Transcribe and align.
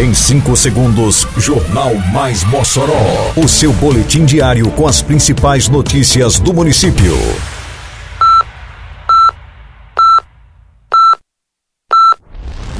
Em 0.00 0.14
5 0.14 0.56
segundos, 0.56 1.26
Jornal 1.36 1.94
Mais 2.10 2.42
Mossoró. 2.44 3.34
O 3.36 3.46
seu 3.46 3.70
boletim 3.70 4.24
diário 4.24 4.70
com 4.70 4.88
as 4.88 5.02
principais 5.02 5.68
notícias 5.68 6.40
do 6.40 6.54
município. 6.54 7.14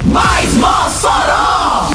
Mais 0.02 0.54
Mossoró! 0.54 1.90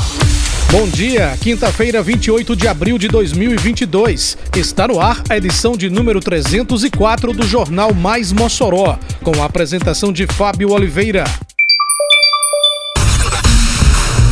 Bom 0.72 0.88
dia, 0.90 1.36
quinta-feira, 1.42 2.04
28 2.04 2.56
de 2.56 2.68
abril 2.68 3.00
de 3.00 3.08
2022. 3.08 4.38
Está 4.56 4.88
no 4.88 5.02
ar 5.02 5.24
a 5.28 5.36
edição 5.36 5.76
de 5.76 5.90
número 5.90 6.20
304 6.20 7.34
do 7.34 7.48
Jornal 7.48 7.96
Mais 7.96 8.32
Mossoró, 8.32 9.00
com 9.24 9.42
a 9.42 9.46
apresentação 9.46 10.14
de 10.14 10.28
Fábio 10.28 10.70
Oliveira. 10.70 11.24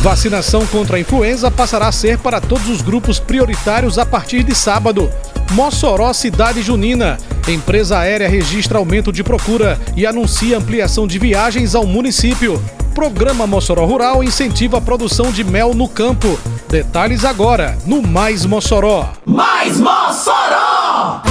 Vacinação 0.04 0.66
contra 0.66 0.98
a 0.98 1.00
influenza 1.00 1.50
passará 1.50 1.88
a 1.88 1.92
ser 1.92 2.18
para 2.18 2.38
todos 2.38 2.68
os 2.68 2.82
grupos 2.82 3.18
prioritários 3.18 3.98
a 3.98 4.04
partir 4.04 4.42
de 4.42 4.54
sábado. 4.54 5.10
Mossoró 5.52 6.12
Cidade 6.12 6.60
Junina. 6.60 7.16
Empresa 7.48 8.00
aérea 8.00 8.28
registra 8.28 8.76
aumento 8.76 9.10
de 9.10 9.24
procura 9.24 9.80
e 9.96 10.04
anuncia 10.04 10.58
ampliação 10.58 11.06
de 11.06 11.18
viagens 11.18 11.74
ao 11.74 11.86
município. 11.86 12.62
Programa 12.94 13.46
Mossoró 13.46 13.86
Rural 13.86 14.22
incentiva 14.22 14.76
a 14.76 14.80
produção 14.82 15.32
de 15.32 15.42
mel 15.42 15.72
no 15.72 15.88
campo. 15.88 16.38
Detalhes 16.68 17.24
agora 17.24 17.78
no 17.86 18.02
Mais 18.02 18.44
Mossoró. 18.44 19.08
Mais 19.24 19.80
Mossoró! 19.80 21.22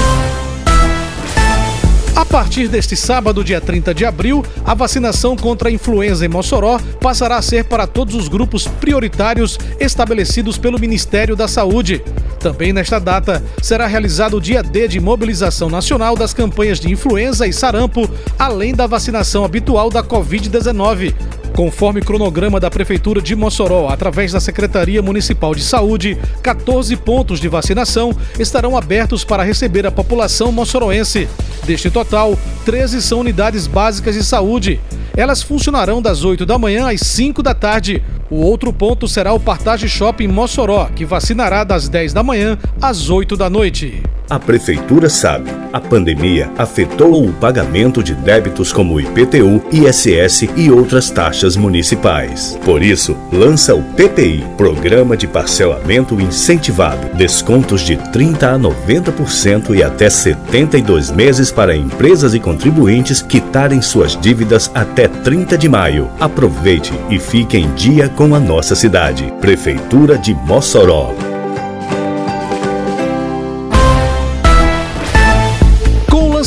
A 2.33 2.37
partir 2.37 2.67
deste 2.67 2.95
sábado, 2.95 3.43
dia 3.43 3.61
30 3.61 3.93
de 3.93 4.03
abril, 4.03 4.43
a 4.65 4.73
vacinação 4.73 5.35
contra 5.35 5.69
a 5.69 5.71
influenza 5.71 6.25
em 6.25 6.27
Mossoró 6.27 6.79
passará 6.99 7.37
a 7.37 7.41
ser 7.43 7.65
para 7.65 7.85
todos 7.85 8.15
os 8.15 8.27
grupos 8.27 8.65
prioritários 8.65 9.59
estabelecidos 9.79 10.57
pelo 10.57 10.79
Ministério 10.79 11.35
da 11.35 11.47
Saúde. 11.47 12.03
Também 12.39 12.73
nesta 12.73 12.97
data, 12.97 13.43
será 13.61 13.85
realizado 13.85 14.38
o 14.38 14.41
dia 14.41 14.63
D 14.63 14.88
de 14.88 14.99
mobilização 14.99 15.69
nacional 15.69 16.16
das 16.16 16.33
campanhas 16.33 16.80
de 16.80 16.91
influenza 16.91 17.45
e 17.45 17.53
sarampo, 17.53 18.09
além 18.39 18.73
da 18.73 18.88
vacinação 18.88 19.45
habitual 19.45 19.91
da 19.91 20.02
Covid-19. 20.02 21.13
Conforme 21.55 22.02
cronograma 22.02 22.59
da 22.59 22.71
Prefeitura 22.71 23.21
de 23.21 23.36
Mossoró, 23.36 23.89
através 23.89 24.31
da 24.31 24.39
Secretaria 24.39 25.03
Municipal 25.03 25.53
de 25.53 25.63
Saúde, 25.63 26.17
14 26.41 26.95
pontos 26.95 27.39
de 27.39 27.47
vacinação 27.47 28.11
estarão 28.39 28.75
abertos 28.75 29.23
para 29.23 29.43
receber 29.43 29.86
a 29.86 29.91
população 29.91 30.52
moçoroense. 30.52 31.30
Deste 31.66 31.89
total, 31.89 32.38
13 32.66 33.02
são 33.02 33.22
unidades 33.22 33.67
básicas 33.67 34.16
de 34.16 34.23
saúde. 34.23 34.81
Elas 35.16 35.42
funcionarão 35.42 36.02
das 36.02 36.25
8 36.25 36.45
da 36.45 36.58
manhã 36.58 36.92
às 36.92 37.02
5 37.02 37.42
da 37.42 37.53
tarde. 37.53 38.03
O 38.30 38.36
outro 38.38 38.73
ponto 38.73 39.08
será 39.08 39.31
o 39.31 39.39
Partage 39.39 39.88
Shopping 39.88 40.28
Mossoró, 40.28 40.89
que 40.94 41.05
vacinará 41.05 41.64
das 41.64 41.88
10 41.88 42.11
da 42.14 42.22
manhã 42.22 42.58
às 42.81 43.09
8 43.09 43.38
da 43.38 43.50
noite. 43.50 44.03
A 44.34 44.39
Prefeitura 44.39 45.09
sabe, 45.09 45.52
a 45.72 45.80
pandemia 45.80 46.52
afetou 46.58 47.23
o 47.23 47.31
pagamento 47.34 48.02
de 48.02 48.16
débitos 48.16 48.73
como 48.73 49.00
IPTU, 49.00 49.62
ISS 49.72 50.50
e 50.58 50.72
outras 50.72 51.12
taxas 51.12 51.56
municipais. 51.56 52.58
Por 52.66 52.81
isso, 52.81 53.16
lança 53.31 53.76
o 53.76 53.84
PPI, 53.84 54.44
Programa 54.58 55.16
de 55.16 55.28
Parcelamento 55.28 56.20
Incentivado. 56.20 57.16
Descontos 57.16 57.81
de 57.81 57.95
30% 57.95 58.44
a 58.44 58.58
90% 58.58 59.76
e 59.76 59.84
até 59.84 60.09
72 60.09 61.11
meses 61.11 61.52
para 61.52 61.76
empresas 61.76 62.34
e 62.34 62.39
contribuintes 62.39 63.22
quitarem 63.22 63.84
suas 63.84 64.20
dívidas 64.20 64.72
até 64.73 65.08
30 65.08 65.56
de 65.59 65.70
maio. 65.70 66.09
Aproveite 66.20 66.92
e 67.08 67.20
fique 67.20 67.56
em 67.56 67.72
dia 67.76 68.09
com 68.09 68.34
a 68.34 68.39
nossa 68.39 68.73
cidade. 68.73 69.31
Prefeitura 69.39 70.17
de 70.17 70.34
Mossoró. 70.34 71.33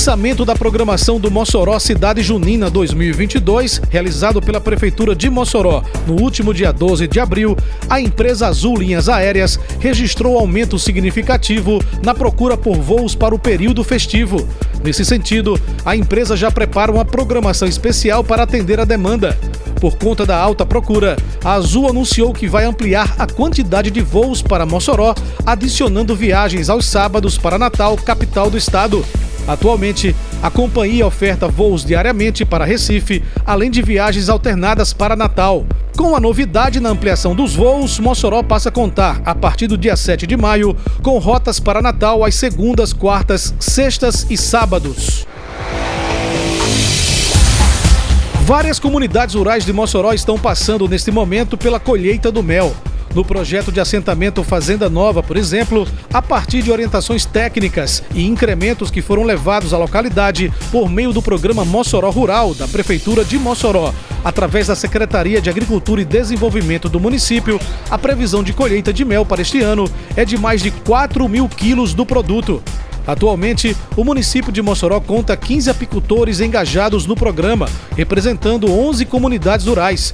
Lançamento 0.06 0.44
da 0.44 0.54
programação 0.54 1.18
do 1.18 1.32
Mossoró 1.32 1.76
Cidade 1.80 2.22
Junina 2.22 2.70
2022, 2.70 3.82
realizado 3.90 4.40
pela 4.40 4.60
Prefeitura 4.60 5.16
de 5.16 5.28
Mossoró 5.28 5.82
no 6.06 6.22
último 6.22 6.54
dia 6.54 6.72
12 6.72 7.08
de 7.08 7.18
abril, 7.18 7.56
a 7.90 8.00
empresa 8.00 8.46
Azul 8.46 8.76
Linhas 8.76 9.08
Aéreas 9.08 9.58
registrou 9.80 10.38
aumento 10.38 10.78
significativo 10.78 11.82
na 12.04 12.14
procura 12.14 12.56
por 12.56 12.76
voos 12.76 13.16
para 13.16 13.34
o 13.34 13.38
período 13.38 13.82
festivo. 13.82 14.46
Nesse 14.84 15.04
sentido, 15.04 15.60
a 15.84 15.96
empresa 15.96 16.36
já 16.36 16.52
prepara 16.52 16.92
uma 16.92 17.04
programação 17.04 17.66
especial 17.66 18.22
para 18.22 18.44
atender 18.44 18.78
a 18.78 18.84
demanda. 18.84 19.36
Por 19.80 19.96
conta 19.96 20.24
da 20.24 20.38
alta 20.38 20.64
procura, 20.64 21.16
a 21.44 21.54
Azul 21.54 21.88
anunciou 21.88 22.32
que 22.32 22.46
vai 22.46 22.64
ampliar 22.64 23.12
a 23.18 23.26
quantidade 23.26 23.90
de 23.90 24.02
voos 24.02 24.40
para 24.40 24.64
Mossoró, 24.64 25.16
adicionando 25.44 26.14
viagens 26.14 26.70
aos 26.70 26.86
sábados 26.86 27.36
para 27.36 27.58
Natal, 27.58 27.96
capital 27.96 28.48
do 28.48 28.56
estado. 28.56 29.04
Atualmente, 29.46 30.14
a 30.42 30.50
companhia 30.50 31.06
oferta 31.06 31.46
voos 31.46 31.84
diariamente 31.84 32.44
para 32.44 32.64
Recife, 32.64 33.22
além 33.44 33.70
de 33.70 33.80
viagens 33.80 34.28
alternadas 34.28 34.92
para 34.92 35.14
Natal. 35.14 35.64
Com 35.96 36.14
a 36.14 36.20
novidade 36.20 36.80
na 36.80 36.90
ampliação 36.90 37.34
dos 37.34 37.54
voos, 37.54 37.98
Mossoró 37.98 38.42
passa 38.42 38.68
a 38.68 38.72
contar, 38.72 39.22
a 39.24 39.34
partir 39.34 39.66
do 39.66 39.78
dia 39.78 39.96
7 39.96 40.26
de 40.26 40.36
maio, 40.36 40.76
com 41.02 41.18
rotas 41.18 41.60
para 41.60 41.80
Natal 41.80 42.24
às 42.24 42.34
segundas, 42.34 42.92
quartas, 42.92 43.54
sextas 43.58 44.26
e 44.28 44.36
sábados. 44.36 45.26
Várias 48.42 48.78
comunidades 48.78 49.34
rurais 49.34 49.64
de 49.64 49.72
Mossoró 49.72 50.12
estão 50.12 50.38
passando 50.38 50.88
neste 50.88 51.10
momento 51.10 51.56
pela 51.56 51.80
colheita 51.80 52.30
do 52.30 52.42
mel. 52.42 52.72
No 53.16 53.24
projeto 53.24 53.72
de 53.72 53.80
assentamento 53.80 54.44
Fazenda 54.44 54.90
Nova, 54.90 55.22
por 55.22 55.38
exemplo, 55.38 55.88
a 56.12 56.20
partir 56.20 56.60
de 56.60 56.70
orientações 56.70 57.24
técnicas 57.24 58.02
e 58.14 58.26
incrementos 58.26 58.90
que 58.90 59.00
foram 59.00 59.22
levados 59.22 59.72
à 59.72 59.78
localidade 59.78 60.52
por 60.70 60.90
meio 60.90 61.14
do 61.14 61.22
programa 61.22 61.64
Mossoró 61.64 62.10
Rural 62.10 62.54
da 62.54 62.68
Prefeitura 62.68 63.24
de 63.24 63.38
Mossoró, 63.38 63.94
através 64.22 64.66
da 64.66 64.76
Secretaria 64.76 65.40
de 65.40 65.48
Agricultura 65.48 66.02
e 66.02 66.04
Desenvolvimento 66.04 66.90
do 66.90 67.00
município, 67.00 67.58
a 67.90 67.96
previsão 67.96 68.42
de 68.42 68.52
colheita 68.52 68.92
de 68.92 69.02
mel 69.02 69.24
para 69.24 69.40
este 69.40 69.62
ano 69.62 69.90
é 70.14 70.22
de 70.22 70.36
mais 70.36 70.60
de 70.60 70.70
4 70.70 71.26
mil 71.26 71.48
quilos 71.48 71.94
do 71.94 72.04
produto. 72.04 72.62
Atualmente, 73.06 73.74
o 73.96 74.04
município 74.04 74.52
de 74.52 74.60
Mossoró 74.60 75.00
conta 75.00 75.34
15 75.36 75.70
apicultores 75.70 76.40
engajados 76.40 77.06
no 77.06 77.14
programa, 77.14 77.66
representando 77.96 78.70
11 78.70 79.06
comunidades 79.06 79.64
rurais. 79.64 80.12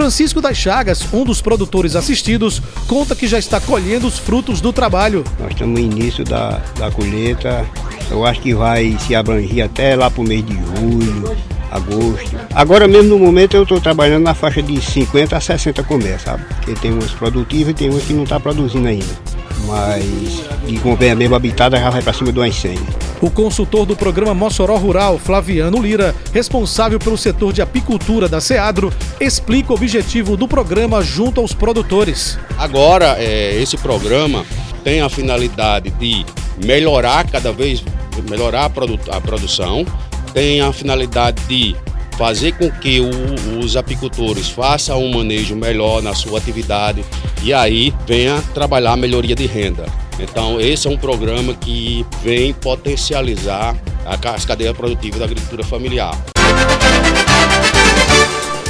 Francisco 0.00 0.40
das 0.40 0.56
Chagas, 0.56 1.06
um 1.12 1.24
dos 1.26 1.42
produtores 1.42 1.94
assistidos, 1.94 2.62
conta 2.88 3.14
que 3.14 3.26
já 3.26 3.38
está 3.38 3.60
colhendo 3.60 4.06
os 4.06 4.18
frutos 4.18 4.58
do 4.58 4.72
trabalho. 4.72 5.22
Nós 5.38 5.50
estamos 5.50 5.78
no 5.78 5.86
início 5.86 6.24
da, 6.24 6.58
da 6.78 6.90
colheita, 6.90 7.66
eu 8.10 8.24
acho 8.24 8.40
que 8.40 8.54
vai 8.54 8.96
se 8.98 9.14
abranger 9.14 9.66
até 9.66 9.94
lá 9.94 10.10
para 10.10 10.22
o 10.22 10.24
mês 10.24 10.42
de 10.46 10.54
julho, 10.54 11.36
agosto. 11.70 12.34
Agora 12.54 12.88
mesmo 12.88 13.10
no 13.10 13.18
momento 13.18 13.58
eu 13.58 13.64
estou 13.64 13.78
trabalhando 13.78 14.24
na 14.24 14.32
faixa 14.32 14.62
de 14.62 14.80
50 14.80 15.36
a 15.36 15.40
60 15.40 15.82
comércios, 15.82 16.22
sabe? 16.22 16.44
Porque 16.46 16.72
tem 16.80 16.94
umas 16.94 17.10
produtivas 17.10 17.72
e 17.72 17.74
tem 17.74 17.90
umas 17.90 18.02
que 18.02 18.14
não 18.14 18.24
está 18.24 18.40
produzindo 18.40 18.88
ainda. 18.88 19.39
Mas 19.66 20.42
de 20.66 20.78
convém 20.78 21.10
a 21.10 21.16
mesma 21.16 21.36
habitada 21.36 21.78
já 21.78 21.90
vai 21.90 22.02
para 22.02 22.12
cima 22.12 22.32
do 22.32 22.52
100. 22.52 22.78
O 23.20 23.30
consultor 23.30 23.84
do 23.84 23.94
programa 23.94 24.34
Mossoró 24.34 24.76
Rural, 24.76 25.18
Flaviano 25.18 25.80
Lira, 25.80 26.14
responsável 26.32 26.98
pelo 26.98 27.18
setor 27.18 27.52
de 27.52 27.60
apicultura 27.60 28.28
da 28.28 28.40
SEADRO, 28.40 28.92
explica 29.20 29.72
o 29.72 29.76
objetivo 29.76 30.36
do 30.36 30.48
programa 30.48 31.02
junto 31.02 31.40
aos 31.40 31.52
produtores. 31.52 32.38
Agora, 32.56 33.16
é, 33.18 33.60
esse 33.60 33.76
programa 33.76 34.44
tem 34.82 35.00
a 35.02 35.08
finalidade 35.08 35.90
de 35.90 36.24
melhorar 36.64 37.28
cada 37.28 37.52
vez, 37.52 37.82
melhorar 38.28 38.64
a, 38.64 38.70
produ 38.70 38.98
a 39.10 39.20
produção, 39.20 39.84
tem 40.32 40.60
a 40.60 40.72
finalidade 40.72 41.42
de 41.46 41.76
fazer 42.20 42.52
com 42.52 42.70
que 42.70 43.00
o, 43.00 43.64
os 43.64 43.78
apicultores 43.78 44.50
façam 44.50 45.02
um 45.02 45.10
manejo 45.10 45.56
melhor 45.56 46.02
na 46.02 46.14
sua 46.14 46.38
atividade 46.38 47.02
e 47.42 47.50
aí 47.50 47.94
venha 48.06 48.44
trabalhar 48.52 48.92
a 48.92 48.96
melhoria 48.96 49.34
de 49.34 49.46
renda. 49.46 49.86
Então, 50.18 50.60
esse 50.60 50.86
é 50.86 50.90
um 50.90 50.98
programa 50.98 51.54
que 51.54 52.04
vem 52.22 52.52
potencializar 52.52 53.74
as 54.04 54.44
cadeias 54.44 54.76
produtivas 54.76 55.18
da 55.18 55.24
agricultura 55.24 55.64
familiar. 55.64 56.14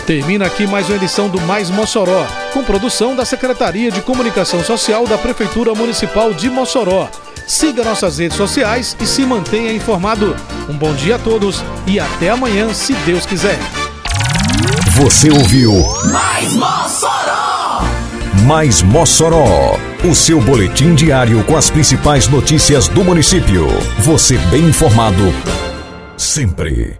Termina 0.07 0.47
aqui 0.47 0.65
mais 0.65 0.89
uma 0.89 0.95
edição 0.95 1.29
do 1.29 1.41
Mais 1.41 1.71
Mossoró, 1.71 2.25
com 2.53 2.63
produção 2.63 3.17
da 3.17 3.25
Secretaria 3.25 3.91
de 3.91 4.01
Comunicação 4.01 4.63
Social 4.63 5.09
da 5.09 5.19
Prefeitura 5.19 5.75
Municipal 5.75 6.33
de 6.33 6.49
Mossoró. 6.49 7.09
Siga 7.49 7.83
nossas 7.83 8.19
redes 8.19 8.37
sociais 8.37 8.97
e 9.01 9.07
se 9.07 9.23
mantenha 9.23 9.73
informado. 9.73 10.37
Um 10.71 10.77
bom 10.77 10.95
dia 10.95 11.17
a 11.17 11.19
todos 11.19 11.65
e 11.85 11.99
até 11.99 12.29
amanhã, 12.29 12.73
se 12.73 12.95
Deus 13.05 13.27
quiser. 13.27 13.59
Você 14.93 15.29
ouviu 15.29 15.73
Mais 16.13 16.55
Mossoró! 16.55 17.83
Mais 18.47 18.81
Mossoró, 18.81 19.77
o 20.09 20.15
seu 20.15 20.41
boletim 20.41 20.95
diário 20.95 21.43
com 21.43 21.57
as 21.57 21.71
principais 21.71 22.29
notícias 22.29 22.87
do 22.87 23.03
município. 23.03 23.67
Você 23.99 24.39
bem 24.53 24.63
informado 24.69 25.35
sempre. 26.17 27.00